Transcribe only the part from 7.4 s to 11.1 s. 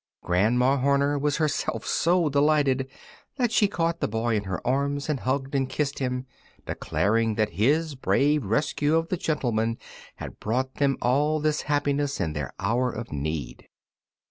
his brave rescue of the gentleman had brought them